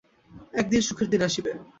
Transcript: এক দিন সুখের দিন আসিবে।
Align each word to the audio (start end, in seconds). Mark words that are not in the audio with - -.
এক 0.53 0.65
দিন 0.69 0.81
সুখের 0.81 1.07
দিন 1.09 1.21
আসিবে। 1.27 1.51